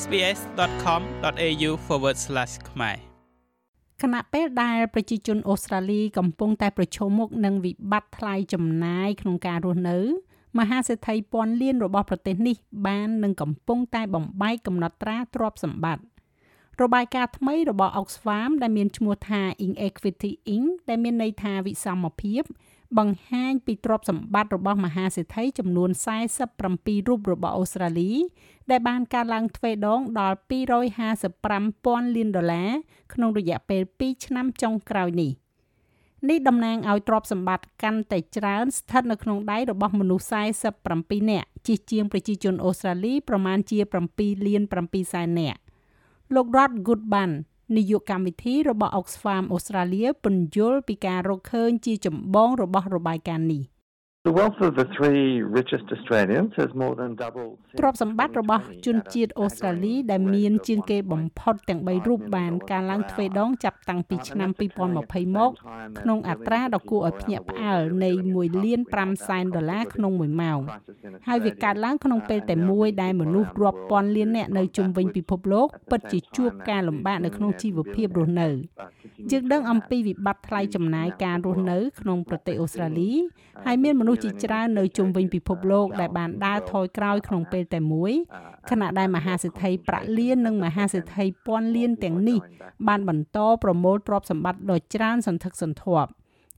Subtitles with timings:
[0.00, 1.70] sbs.com.au/
[2.70, 2.96] ខ្មែរ
[4.02, 9.98] ខណៈពេលដែលប្រជាជនអូស្ត្រាលីកំពុងតែប្រឈមមុខនឹងវិបត្តិថ្លៃចំណាយក្នុងការរស់នៅ
[10.58, 16.04] មហាសេដ្ឋីពាន់លានរបស់ប្រទេសនេះ បាននឹងកំពុងតែបំបែកកំណត់ត្រាទ្រព្យសម្បត្តិ
[16.82, 22.42] របាយការណ៍ថ្មីរបស់ Oxfam ដែលមានឈ្មោះថា Inequity Inc ដែលមានន័យថាវិសមភាព
[22.98, 25.90] បង្ហាញពីទ្រព្យសម្បត្តិរបស់មហាសេដ្ឋីចំនួន
[26.48, 28.12] 47រូបរបស់អូស្ត្រាលី
[28.70, 30.36] ដែលបានកើនឡើងទ្វេដងដល់
[31.22, 32.70] 255,000លានដុល្លារ
[33.14, 35.32] ក្នុងរយៈពេល2ឆ្នាំចុងក្រោយនេះ
[36.30, 40.32] នេះតំណាងឲ្យទ្រព្យសម្បត្តិកាន់តែច្រើនស្ថិតនៅក្នុងដៃរបស់មនុស្ស
[40.78, 43.78] 47នាក់ជាជាងប្រជាជនអូស្ត្រាលីប្រមាណជា
[44.12, 45.58] 7លាន7សែននាក់
[46.34, 47.30] លោក Rod Goodban
[47.76, 53.71] នាយកកម្មវិធីរបស់ Oxfam Australia ពន្យល់ពីការរកឃើញជាចម្បងរបស់របាយការណ៍នេះ
[54.24, 65.50] The wealth of the three richest Australians has more than doubled ទ្រព្យសម្បត្តិរបស់ជនជាតិអូស្ត្រាលីដែលមានជាងគេបំផុតទាំង3រូបបានកើនឡើងទ្វេដងចាប់តាំងពីឆ្នាំ2020មក
[66.00, 70.60] ក្នុងអត្រាដ៏គួរឲ្យភ្ញាក់ផ្អើលនៃ1លាន5សែនដុល្លារក្នុង1ម៉ោង
[71.28, 78.48] ហើយវាកើតឡើងក្នុងពេលតែមួយដែលមនុស្សរាប់ពាន់លាននាក់នៅជុំវិញពិភពលោកពិតជាជួបការលំបាកនៅក្នុងជីវភាពរស់នៅ
[79.30, 83.12] យើងដឹងអំពីវិបត្តិថ្លៃចំណាយការរស់នៅក្នុងប្រទេសអូស្ត្រាលី
[83.66, 88.12] ហើយមានមនុស្សជាច្រើននៅជុំវិញពិភពលោកដែលបានដើរថយក្រោយក្នុងពេលតែមួយ
[88.70, 92.38] ខណៈដែលមហាសេដ្ឋីប្រាក់លាននិងមហាសេដ្ឋីពាន់លានទាំងនេះ
[92.88, 96.10] បានបន្តប្រមូលទ្រព្យសម្បត្តិដ៏ច្រើនសន្ធឹកសន្ធាប់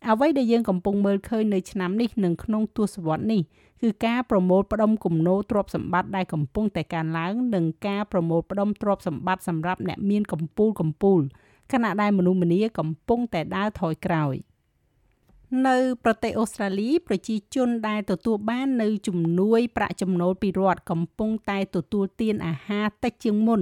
[0.09, 3.43] អ្វីដែលយើងកំពុងមើលឃើញនៅឆ្នាំនេះនិងក្នុងទសវត្សរ៍នេះ
[3.83, 11.21] គឺការប្រមូលផ្ដុំគំនូរទ្រព្យសម្បត្តិដែលកំពុងតែកើនឡើងនិងការប្រមូលផ្ដុំទ្រព្យសម្បត្តិសម្រាប់អ្នកមានកម្ពូលកម្ពូល
[11.73, 14.35] ខណៈដែលមនុស្សម្នាកំពុងតែដើរថយក្រោយ
[15.69, 23.61] នៅប្រទេសអូស្ត្រាលីប្រជាជនដែលទទួលបាននៅជំនួយប្រាក់ចំណូលពីរដ្ឋកំពុងតែទទួលទានអាហារតិចជាងមុន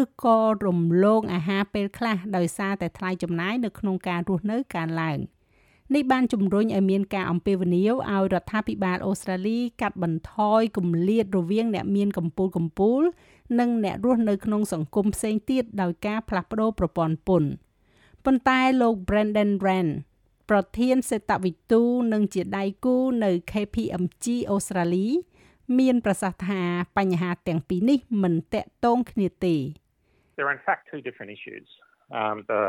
[0.00, 5.18] ឬក៏រំលងអាហារពេលខ្លះដោយសារតែថ្លៃចំណាយនៅក្នុងការរស់នៅកើនឡើង
[5.94, 13.02] នេះបានជំរុញឲ្យមានការអំពាវនាវឲ្យរដ្ឋាភិបាលអូស្ត្រាលីកាត់បន្ថយគម្លាតរវាងអ្នកមានកម្ពូលកម្ពូល
[13.58, 17.50] និងអ្នករស់នៅក្នុងសង្គមផ្សេងទៀតដោយការផ្លាស់ប្ដូរប្រព័ន្ធពន្ធ
[18.24, 19.92] ប៉ុន្តែលោក Brandon Rand
[20.50, 25.06] ប្រធានសេដ្ឋវិទូនិងជាដៃគូនៅ KPMG អូស្ត្រាលី
[25.78, 26.62] មានប្រសាសន៍ថា
[26.98, 29.56] បញ្ហាទាំងពីរនេះមិនតាក់ទងគ្នាទេ
[30.36, 31.66] There are in fact two different issues.
[32.18, 32.62] Um the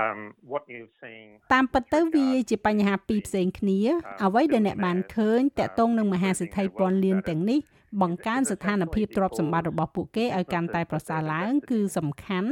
[0.00, 0.18] um
[0.50, 3.78] what you've seen តាមពិតទៅវាជាបញ្ហាពីរផ្សេងគ្នា
[4.24, 7.60] អ្វីដែលអ្នកបានឃើញតាក់ទងនឹងមហាសេដ្ឋីពាន់លានទាំងនេះ
[8.02, 12.50] បង្កើនស្ថានភាពទ្រព្យសម្បត្តិរបស់ពួកគេឲ្យកាន់តែប្រសើរឡើង គឺសំខាន់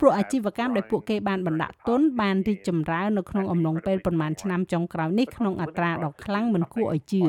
[0.00, 7.24] ព្រោះអាជីវកម្មដែលពួកគេបានបណ្ដាក់ទុនបានរីកចម្រើននៅក្នុងអំឡុងពេលប្រមាណឆ្នាំចុងក្រោយនេះក្នុងអត្រាដ៏ខ្លាំងមិនគួរឲ្យជឿ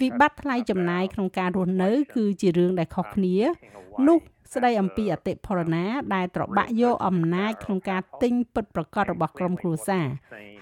[0.00, 3.36] វិបត្តិថ្លៃចំណាយក្នុងការរស់នៅ គឺជារឿងដែលខុសគ្នា
[4.08, 4.18] នោះ
[4.54, 5.84] ស្ដីអំពីអតិផរណា
[6.14, 10.06] ដែលត្របាក់យកអំណាចក្នុងការទិញពិតប្រកបរបស់ក្រុមគ្រួសារ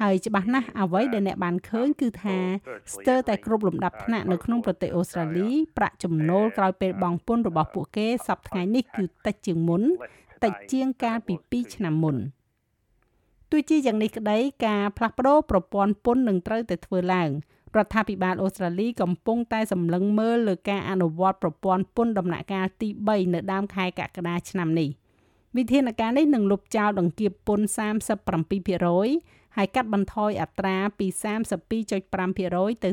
[0.01, 2.39] ហើយច្បាស់ណាស់អ្វីដែលអ្នកបានឃើញគឺថា
[2.95, 9.83] ស្ទើរតែគ្រប់លំដាប់ថ្នាក់នៅក្នុងប្រទេសអូស្ត្រាលីប្រាក់ចំណូលក្រោយពេលបង់ពន្ធរបស់ពួកគេសប្តាហ៍នេះគឺតិចជាងមុន
[10.45, 12.17] តិចជាងកាលពី2ឆ្នាំមុន
[13.51, 17.31] ទោះជាយ៉ាងនេះក្តីការផ្លាស់ប្ដូរប្រព័ន្ធពន្ធនឹងត្រូវតែធ្វើឡើង
[17.77, 24.89] រដ្ឋាភិបាលអូស្ត្រាលីកំពុងតែសម្លឹងមើលលើការអនុវត្តប្រព័ន្ធពន្ធដំណាក់កាលទី3នៅដើមខែកក្កដាឆ្នាំនេះ
[25.57, 27.67] វិធានការនេះនឹងលុបចោលដង្កៀបពន្ធ
[28.63, 31.07] 37%ហើយកាត់បន្ថយអត្រាពី
[32.15, 32.91] 32.5%ទៅ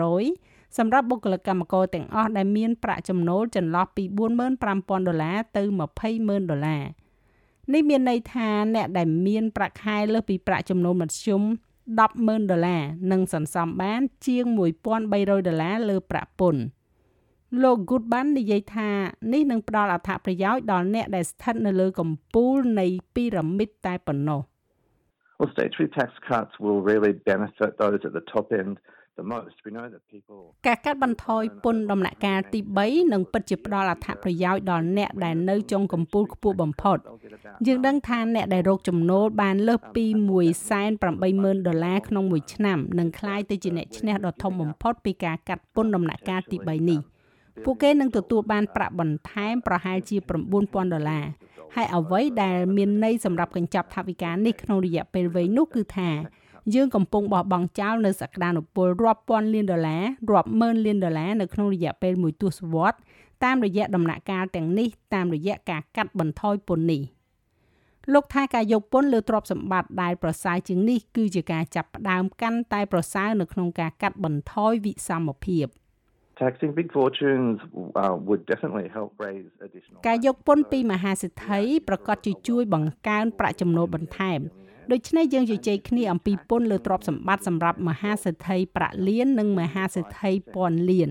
[0.00, 4.04] 30%សម្រាប់បុគ្គលិកកម្មករទាំងអស់ដែលមានប្រាក់ចំណូលចន្លោះពី
[4.54, 5.62] 45,000ដុល្លារទៅ
[6.06, 6.84] 20,000ដុល្លារ
[7.72, 11.42] នេះមានន័យថាអ្នកដែលមានប្រាក់ខែលើសពីប្រាក់ចំណូលមធ្យម
[11.96, 12.82] 100000ដុល្លារ
[13.12, 16.62] និងសន្សំបាន ជាង1300ដុល្លារលើប្រាក់ពន្ធ
[17.62, 18.90] លោក Goodban និយាយថា
[19.32, 24.40] នេះនឹងផ្ដល់អត្ថប្រយោជន៍ដល់អ្នកដែលស្ថិតនៅលើកំពូលនៃពីរ៉ាមីតតែប៉ុណ្ណោះ
[25.38, 28.74] Well, statutory tax cuts will really benefit those at the top end
[30.66, 36.98] ការកាត់បន្ថយពន្ធដំណាក់កាលទី3នឹងពិតជាផ្ដល់អត្ថប្រយោជន៍ដល់អ្នកដែលនៅចុងកំពូលខ្ពស់បំផុត
[37.66, 40.04] យើងដឹងថាអ្នកដែលរកចំណូលបានលើសពី
[40.86, 47.00] 180,000ដុល្លារក្នុងមួយឆ្នាំនឹងក្លាយទៅជាអ្នកឈ្នះដ៏ធំបំផុតពីការកាត់ពន្ធដំណាក់កាលទី3នេះ
[47.64, 50.16] ពួកគេនឹងទទួលបានប្រាក់បន្ថែមប្រហែលជា
[50.54, 51.24] 9,000ដុល្លារ
[51.74, 56.10] ហើយអ្វីដែលមានន័យសម្រាប់កញ្ចប់ថវិកានេះក្នុងរយៈពេលវែងនោះគឺថា
[56.74, 63.00] យើងកំពុងបោះបង់ចោលនៅសក្តានុពលរាប់ពាន់លានដុល្លាររាប់ម៉ឺនលានដុល្លារនៅក្នុងរយៈពេលមួយទសវត្សរ៍
[63.44, 67.02] តាមរយៈដំណាក់កាលទាំងនេះតាមរយៈការកាត់បន្ថយពន្ធនេះ
[68.14, 75.66] លោកថាការយកពន្ធលើទ្រព្យសម្បត្តិដែលប្រសើរជាងនេះគឺជាការចាប់ផ្ដើមកាន់តែប្រសើរនៅក្នុងការកាត់បន្ថយវិសមភាព។
[76.44, 77.58] Taxing big fortunes
[78.02, 84.40] uh, would definitely help raise additional ការយកពន្ធពីមហាសេដ្ឋីប្រកាសជាជួយបង្កើនប្រាក់ចំណូលបន្ថែម
[84.92, 91.10] ដូច្នេះយើងជជែកគ្នាអំពីពន្ធលើទ្រព្យសម្បត្តិសម្រាប់មហាសេដ្ឋីប្រាក់លាននិងមហាសេដ្ឋីពាន់លាន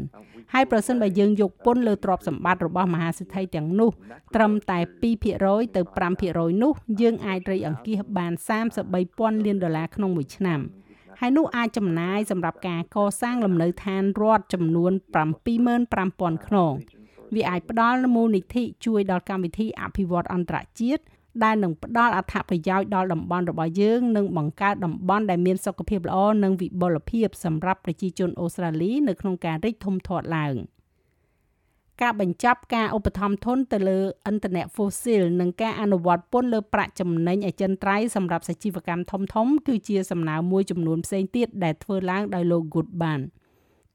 [0.54, 3.92] ហើយប្រសិនបើយើងយកពន្ធលើទ្រព្យសម្បត្តិរបស់មហាសេដ្ឋីទាំងនោះ
[4.36, 4.80] ត្រឹមតែ
[5.24, 5.82] 2%ទៅ
[6.22, 8.34] 5%នោះយើងអាចរៃអង្គាសបាន
[8.90, 10.60] 33,000លានដុល្លារក្នុងមួយឆ្នាំ
[11.20, 14.92] ហើយនោះអាចចំណាយសម្រាប់ការកសាងលំនៅឋានរដ្ឋចំនួន
[15.70, 16.74] 75,000ខ្នង
[17.36, 21.04] វាអាចផ្ដល់មូលនិធិជួយដល់កម្មវិធីអភិវឌ្ឍអន្តរជាតិ
[21.44, 30.56] ដែលនឹងផ្ដល់អត្ថប្រយោជន៍ដល់តំបន់របស់យើងនិងបង្កើតតំបន់ដែលមានសុខភាពល្អនិងវិបុលភាពសម្រាប់ប្រជាជនអូស្ត្រាលីនៅក្នុងការរីកធំធាត់ឡើង
[32.02, 34.00] ការបញ្ចប់ការឧបត្ថម្ភធនទៅលើ
[34.30, 43.20] ឥន្ធនៈ fossil និងការអនុវត្តពន្ធលើប្រាក់ចំណេញអចិន្ត្រៃយ៍សម្រាប់សជីវកម្មធំៗគឺជាសំណើមួយចំនួនផ្សេងទៀតដែលធ្វើឡើងដោយលោក Goodban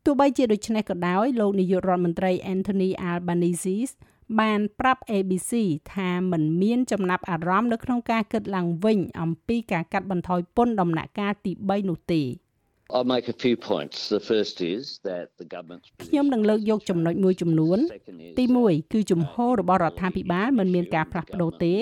[0.05, 3.93] ទោះបីជាដូច្នេះក៏ដោយលោកនាយករដ្ឋមន្ត្រី Anthony Albanese
[4.41, 5.53] បានប្រាប់ ABC
[5.93, 12.23] ថាมันមានចំណាប់អារម្មណ៍នៅក្នុងការគិតឡើងវិញអំពីការកាត់បន្ថយពន្ធដំណាក់កាលទី3នោះទេ
[12.95, 13.97] I'll make a few points.
[14.11, 17.79] The first is that the government ខ្ញុំនឹងលើកយកចំណុចមួយចំនួន
[18.39, 21.75] ទី1គឺជំហររបស់រដ្ឋាភិបាលមិនមានការផ្លាស់ប្ដូរទេ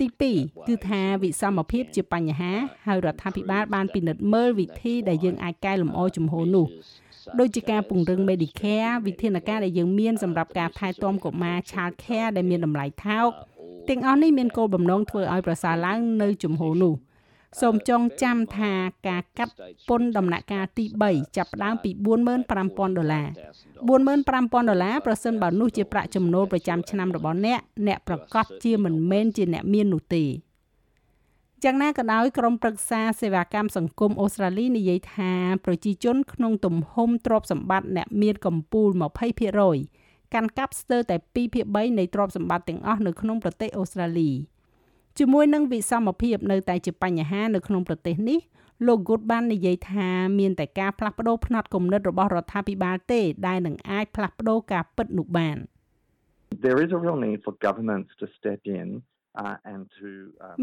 [0.00, 0.06] ទី
[0.36, 2.52] 2គឺថាវិសមភាពជាបញ្ហា
[2.86, 6.66] ហើយរដ្ឋាភិបាលបានពិនិត្យមើលវិធីដែលយើងអាចកែលម្អជំហរនោះ
[7.38, 13.30] ដូចជាការពង្រឹង Medicare វិធានការដែលយើងមានសម្រាប់ការថែទាំកុមារ Child Care ដែលមានតម្លៃថោក
[13.88, 16.94] ទាំងអស់នេះមានគោលបំណងធ្វើឲ្យប្រសើរឡើងនៅជំហរនោះ
[17.60, 18.72] សូមចងចាំថា
[19.08, 19.54] ការកាត់
[19.88, 21.90] ពន្ធដំណាក់កាលទី3ចាប់ផ្ដើមពី
[22.44, 23.26] 45,000ដុល្លារ
[23.88, 30.24] 45,000ដុល្លារប្រសិនបើនោះជាប្រាក់ចំណូលប្រចាំឆ្នាំរបស់អ្នកអ្នកប្រកាសជាមិនមែនជាអ្នកមាននោះទេ
[31.64, 35.32] យ៉ាងណាក៏ដោយក្រុមប្រឹក្សាសេវាកម្មសង្គមអូស្ត្រាលីនិយាយថា
[35.64, 38.88] ប្រជាជនក្នុងទំហំទ្រព្យសម្បត្តិអ្នកមានកម្ពូល
[39.62, 44.30] 20%កាន់កាប់ស្ទើរតែ2ភាគ3នៃទ្រព្យសម្បត្តិទាំងអស់នៅក្នុងប្រទេសអូស្ត្រាលី
[45.18, 48.38] ជាមួយនឹងវិសមភាពនៅតែជាបញ្ហានៅក្នុងប្រទេសនេះ
[48.86, 50.08] លោក Good បាននិយាយថា
[50.38, 55.58] មានតែការផ្លាស់ប្ដូរផ្នត់គំនិតរបស់រដ្ឋាភិបាលទេដែលនឹងអាចផ្លាស់ប្ដូរការពិតនោះបាន
[56.66, 58.88] There is a real need for governments to step in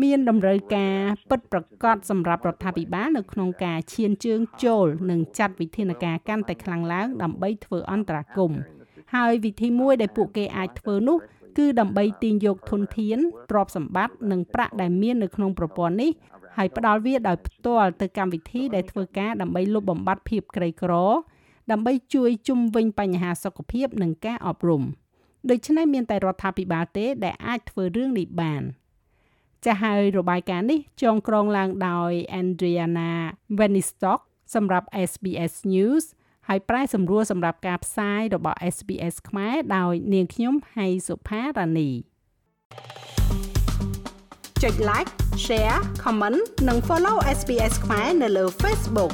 [0.04, 0.98] មានតម្រូវការ
[1.30, 8.60] ពិតប្រាកដសម្រាប់រដ្ឋាភិបាលនៅក្នុងការឈានជើងចូលនិងចាត់វិធានការកាន់តែខ្លាំងឡើងដើម្បីធ្វើអន្តរាគមន៍
[9.16, 11.18] ហើយវិធីមួយដែលពួកគេអាចធ្វើនោះ
[11.58, 13.18] គឺដើម្បីទាញយកធនធាន
[13.50, 16.12] ទ្រព្យសម្បត្តិនិងប្រាក់ដែលមាននៅក្នុងប្រព័ន្ធនេះ
[16.58, 20.94] ហើយផ្ដល់វាដោយផ្ទាល់ទៅកម្មវិធីដែលធ្វើការដើម្បីលុបបំបាត់ភាពក្រីក្រ
[21.72, 24.84] ដើម្បីជួយជំវិញបញ្ហាសុខភាពនិងការអប់រំ។
[25.50, 28.64] ដូច្នេះមានតែរដ្ឋាភិបាលទេ ដែលអាចធ្វើរឿងនេះបាន
[29.66, 33.12] ចាស់ហើយរបាយការណ៍នេះចងក្រងឡើងដោយ Andriana
[33.60, 34.22] Venistock
[34.56, 36.06] សម្រាប់ SBS News
[36.48, 41.90] ហើយប្រែសម្រួលសម្រាប់ការផ្សាយរបស់ SBS ខ្មែរដោយនាងខ្ញុំហៃសុផារ៉ានី
[44.64, 45.10] ចុច like
[45.46, 49.14] share comment និង follow SBS ខ្មែរនៅលើ Facebook